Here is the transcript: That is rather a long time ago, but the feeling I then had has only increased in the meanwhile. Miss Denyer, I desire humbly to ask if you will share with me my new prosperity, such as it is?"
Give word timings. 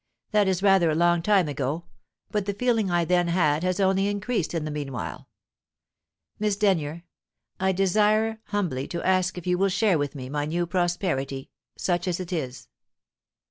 That 0.31 0.47
is 0.47 0.63
rather 0.63 0.89
a 0.89 0.95
long 0.95 1.21
time 1.21 1.47
ago, 1.47 1.83
but 2.31 2.47
the 2.47 2.55
feeling 2.55 2.89
I 2.89 3.05
then 3.05 3.27
had 3.27 3.61
has 3.63 3.79
only 3.79 4.07
increased 4.07 4.55
in 4.55 4.65
the 4.65 4.71
meanwhile. 4.71 5.29
Miss 6.39 6.55
Denyer, 6.55 7.03
I 7.59 7.71
desire 7.71 8.39
humbly 8.45 8.87
to 8.87 9.03
ask 9.03 9.37
if 9.37 9.45
you 9.45 9.59
will 9.59 9.69
share 9.69 9.99
with 9.99 10.15
me 10.15 10.27
my 10.27 10.45
new 10.45 10.65
prosperity, 10.65 11.51
such 11.77 12.07
as 12.07 12.19
it 12.19 12.33
is?" 12.33 12.67